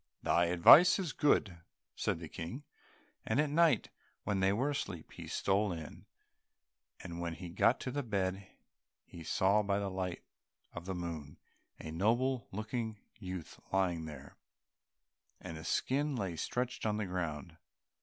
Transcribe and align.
"Thy 0.23 0.45
advice 0.45 0.97
is 0.97 1.13
good," 1.13 1.59
said 1.95 2.17
the 2.17 2.27
King, 2.27 2.63
and 3.23 3.39
at 3.39 3.51
night 3.51 3.91
when 4.23 4.39
they 4.39 4.51
were 4.51 4.71
asleep, 4.71 5.11
he 5.11 5.27
stole 5.27 5.71
in, 5.71 6.07
and 7.01 7.21
when 7.21 7.35
he 7.35 7.49
got 7.49 7.79
to 7.81 7.91
the 7.91 8.01
bed 8.01 8.47
he 9.05 9.23
saw 9.23 9.61
by 9.61 9.77
the 9.77 9.91
light 9.91 10.23
of 10.73 10.85
the 10.85 10.95
moon 10.95 11.37
a 11.79 11.91
noble 11.91 12.47
looking 12.51 12.97
youth 13.19 13.59
lying 13.71 14.05
there, 14.05 14.37
and 15.39 15.55
the 15.55 15.63
skin 15.63 16.15
lay 16.15 16.35
stretched 16.35 16.83
on 16.83 16.97
the 16.97 17.05
ground. 17.05 17.57